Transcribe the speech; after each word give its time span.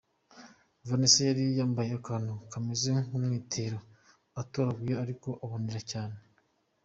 Vanessa 0.87 1.19
yari 1.29 1.43
yambaye 1.59 1.91
akantu 1.99 2.33
kameze 2.51 2.89
nk’umwitero 3.05 3.77
utobaguye 4.41 4.93
ariko 5.03 5.27
ubonerana 5.43 5.81
cyane. 5.91 6.17